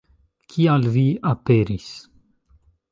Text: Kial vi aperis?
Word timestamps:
Kial 0.53 0.87
vi 0.95 1.03
aperis? 1.33 1.93